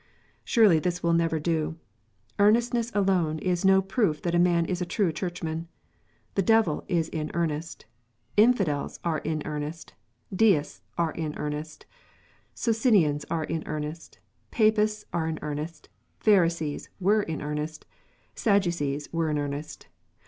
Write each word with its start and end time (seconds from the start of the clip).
Surely 0.43 0.79
this 0.79 1.03
will 1.03 1.13
never 1.13 1.39
do. 1.39 1.77
Earnestness 2.39 2.91
alone 2.95 3.37
is 3.37 3.63
no 3.63 3.83
proof 3.83 4.19
that 4.23 4.33
a 4.33 4.39
man 4.39 4.65
is 4.65 4.81
a 4.81 4.83
true 4.87 5.11
Churchman. 5.11 5.67
The 6.33 6.41
devil 6.41 6.83
is 6.87 7.07
in 7.09 7.29
earnest. 7.35 7.85
Infidels 8.35 8.99
are 9.03 9.19
in 9.19 9.43
earnest. 9.45 9.93
Deists 10.35 10.81
arc 10.97 11.19
in 11.19 11.37
earnest. 11.37 11.85
Socinians 12.55 13.25
are 13.29 13.43
in 13.43 13.61
earnest. 13.67 14.17
Papists 14.49 15.05
are 15.13 15.27
in 15.27 15.37
earnest. 15.43 15.87
Pharisees 16.19 16.89
were 16.99 17.21
in 17.21 17.39
earnest. 17.39 17.85
Sadducees 18.33 19.07
were 19.13 19.29
in 19.29 19.37
earnest. 19.37 19.85